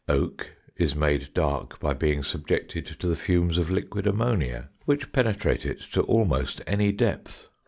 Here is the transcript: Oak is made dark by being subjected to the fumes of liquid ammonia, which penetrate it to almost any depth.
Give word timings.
Oak 0.09 0.55
is 0.77 0.95
made 0.95 1.31
dark 1.35 1.79
by 1.79 1.93
being 1.93 2.23
subjected 2.23 2.87
to 2.87 3.05
the 3.07 3.15
fumes 3.15 3.59
of 3.59 3.69
liquid 3.69 4.07
ammonia, 4.07 4.69
which 4.85 5.11
penetrate 5.11 5.63
it 5.63 5.79
to 5.91 6.01
almost 6.01 6.59
any 6.65 6.91
depth. 6.91 7.47